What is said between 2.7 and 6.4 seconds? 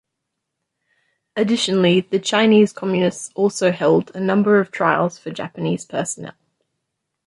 Communists also held a number of trials for Japanese personnel.